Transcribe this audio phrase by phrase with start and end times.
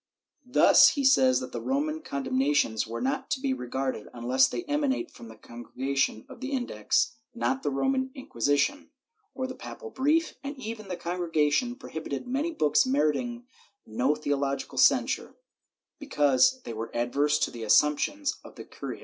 [0.47, 5.11] Thus he says that the Roman condemnations were not to be regarded unless they emanate
[5.11, 8.89] from the Congregation of the Index (not the Roman Inquisition)
[9.35, 13.45] or a papal brief, and even the Congregation prohibited many books meriting
[13.85, 15.35] no theological censure,
[15.99, 18.99] because they were adverse to the assumptions of the curia.